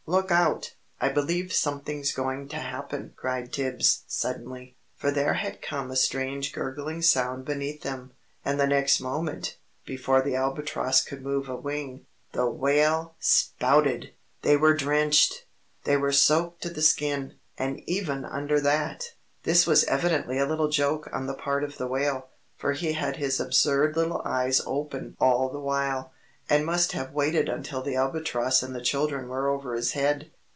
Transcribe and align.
"Look 0.07 0.31
out! 0.31 0.73
I 0.99 1.07
believe 1.07 1.53
something's 1.53 2.11
going 2.11 2.49
to 2.49 2.57
happen!" 2.57 3.13
cried 3.15 3.53
Tibbs, 3.53 4.03
suddenly. 4.07 4.75
For 4.97 5.09
there 5.09 5.35
had 5.35 5.61
come 5.61 5.89
a 5.89 5.95
strange 5.95 6.51
gurgling 6.51 7.01
sound 7.01 7.45
beneath 7.45 7.83
them. 7.83 8.11
And 8.43 8.59
the 8.59 8.67
next 8.67 8.99
moment, 8.99 9.57
before 9.85 10.21
the 10.21 10.35
Albatross 10.35 11.01
could 11.01 11.21
move 11.21 11.47
a 11.47 11.55
wing, 11.55 12.07
the 12.33 12.47
Whale 12.49 13.15
SPOUTED! 13.19 14.13
They 14.41 14.57
were 14.57 14.73
drenched! 14.73 15.45
They 15.85 15.95
were 15.95 16.11
soaked 16.11 16.61
to 16.63 16.69
the 16.71 16.81
skin, 16.81 17.35
and 17.57 17.79
even 17.87 18.25
under 18.25 18.59
that! 18.59 19.13
This 19.43 19.65
was 19.65 19.85
evidently 19.85 20.39
a 20.39 20.47
little 20.47 20.67
joke 20.69 21.09
on 21.13 21.27
the 21.27 21.35
part 21.35 21.63
of 21.63 21.77
the 21.77 21.87
Whale, 21.87 22.27
for 22.57 22.73
he 22.73 22.93
had 22.93 23.15
his 23.15 23.39
absurd 23.39 23.95
little 23.95 24.21
eyes 24.25 24.61
open 24.65 25.15
all 25.21 25.49
the 25.49 25.59
while, 25.59 26.11
and 26.49 26.65
must 26.65 26.91
have 26.91 27.13
waited 27.13 27.47
until 27.47 27.81
the 27.83 27.95
Albatross 27.95 28.61
and 28.61 28.75
the 28.75 28.81
children 28.81 29.29
were 29.29 29.47
over 29.47 29.73
his 29.73 29.93
head. 29.93 30.29